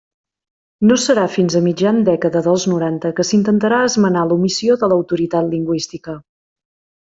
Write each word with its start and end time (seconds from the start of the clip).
No 0.91 0.95
serà 1.03 1.25
fins 1.33 1.57
a 1.59 1.61
mitjan 1.65 1.99
dècada 2.07 2.41
dels 2.47 2.65
noranta 2.73 3.13
que 3.19 3.27
s'intentarà 3.31 3.83
esmenar 3.91 4.27
l'omissió 4.33 4.81
de 4.85 4.93
l'autoritat 4.95 5.53
lingüística. 5.55 6.21